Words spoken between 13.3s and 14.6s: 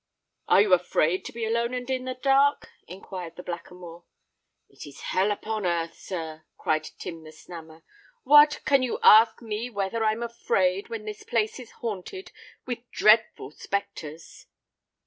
spectres?"